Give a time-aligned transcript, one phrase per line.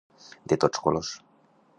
[0.53, 1.11] De tots colors.